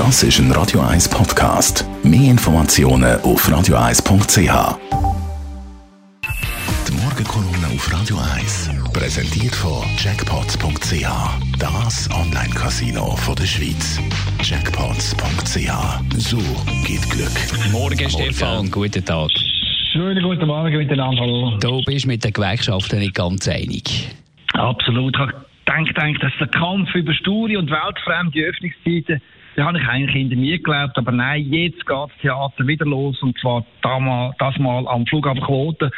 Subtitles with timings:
[0.00, 1.84] Das ist ein Radio 1 Podcast.
[2.02, 4.78] Mehr Informationen auf radio1.ch.
[6.88, 11.04] Die Morgenkolumne auf Radio 1 präsentiert von Jackpots.ch.
[11.58, 14.00] Das Online-Casino der Schweiz.
[14.42, 15.70] Jackpots.ch.
[16.16, 16.38] So
[16.86, 17.70] geht Glück.
[17.70, 18.70] Morgen, Stefan.
[18.70, 19.30] Guten Tag.
[19.92, 21.20] Schönen guten Morgen miteinander.
[21.20, 21.58] Hallo.
[21.58, 24.08] Du bist mit den Gewerkschaften nicht ganz einig.
[24.54, 25.14] Absolut.
[25.14, 29.20] Ich denke, denke, dass der Kampf über sture und weltfremde Öffnungszeiten,
[29.60, 30.96] da habe ich eigentlich hinter mir geglaubt.
[30.96, 33.22] Aber nein, jetzt geht das Theater wieder los.
[33.22, 35.90] Und zwar das mal am Flughafen Quote,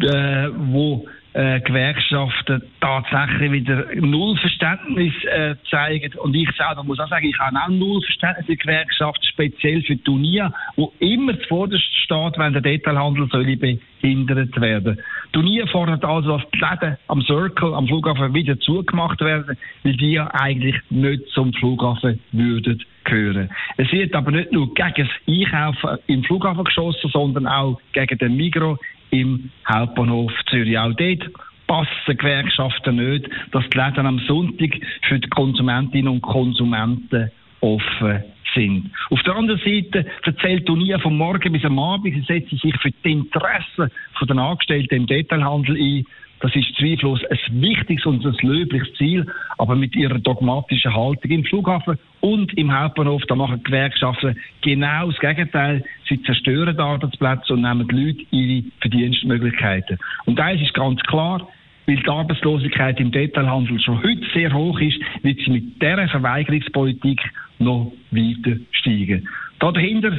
[0.00, 6.16] äh, wo äh, Gewerkschaften tatsächlich wieder null Verständnis äh, zeigen.
[6.18, 9.96] Und ich selber muss auch sagen, ich habe auch null Verständnis in Gewerkschaft, speziell für
[9.96, 15.00] die Unia, wo immer zuvorderst steht, wenn der Detailhandel soll behindert werden.
[15.34, 19.96] Die Unia fordert also, dass die Läden am Circle, am Flughafen wieder zugemacht werden, weil
[19.96, 23.50] die ja eigentlich nicht zum Flughafen würden gehören.
[23.76, 28.36] Es wird aber nicht nur gegen das Einkaufen im Flughafen geschossen, sondern auch gegen den
[28.36, 28.78] Migros
[29.14, 30.78] im Hauptbahnhof Zürich.
[30.78, 31.30] Auch dort
[31.66, 34.70] passen Gewerkschaften nicht, dass die Läden am Sonntag
[35.08, 38.90] für die Konsumentinnen und Konsumenten offen sind.
[39.10, 42.90] Auf der anderen Seite erzählt Unia vom Morgen bis am Abend, sie setzt sich für
[42.90, 46.04] die Interessen der Angestellten im Detailhandel ein.
[46.40, 49.26] Das ist zweifellos ein wichtiges und ein löbliches Ziel,
[49.56, 55.10] aber mit ihrer dogmatischen Haltung im Flughafen und im Hauptbahnhof, da machen die Gewerkschaften genau
[55.10, 55.84] das Gegenteil.
[56.08, 59.98] Sie zerstören Arbeitsplätze und nehmen die Leute ihre Verdienstmöglichkeiten.
[60.24, 61.46] Und eines ist ganz klar,
[61.86, 67.20] weil die Arbeitslosigkeit im Detailhandel schon heute sehr hoch ist, wird sie mit dieser Verweigerungspolitik
[67.58, 69.28] noch weiter steigen.
[69.58, 70.12] Dahinter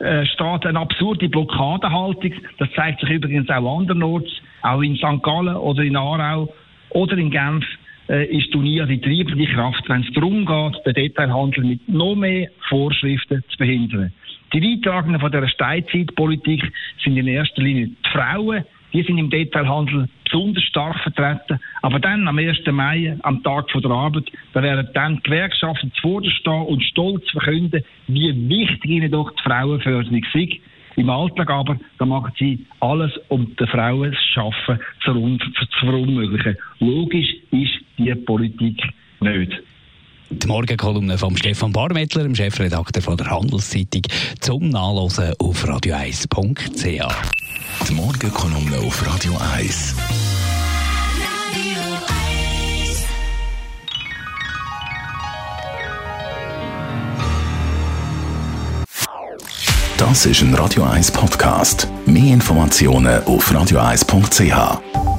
[0.00, 2.32] äh, steht eine absurde Blockadehaltung.
[2.58, 5.22] Das zeigt sich übrigens auch andernorts, auch in St.
[5.22, 6.52] Gallen oder in Aarau
[6.90, 7.64] oder in Genf
[8.12, 12.48] äh, ist Unia die treibende Kraft, wenn es darum geht, den Detailhandel mit noch mehr
[12.68, 14.12] Vorschriften zu behindern.
[14.52, 16.62] Die Leidtragenden von dieser Steinzeitpolitik
[17.02, 21.58] sind in erster Linie die Frauen, die sind im Detailhandel besonders stark vertreten.
[21.80, 22.58] Aber dann, am 1.
[22.70, 27.82] Mai, am Tag der Arbeit, da werden dann die Gewerkschaften zuvorderst stehen und stolz verkünden,
[28.08, 30.60] wie wichtig ihnen doch die Frauenförderung ist.
[30.96, 36.58] Im Alltag aber, da machen sie alles, um den Frauen das Schaffen zu verunmöglichen.
[36.80, 38.80] Logisch ist die Politik
[39.20, 39.52] nicht.
[40.30, 44.02] Die Morgenkolumne von Stefan Barmettler, dem Chefredakteur von der Handelszeitung,
[44.40, 46.86] zum Nachlesen auf radio1.ch.
[47.88, 49.94] Die Morgenkolumne auf Radio 1.
[59.98, 61.86] Das ist ein Radio 1 Podcast.
[62.06, 65.11] Mehr Informationen auf radio1.ch.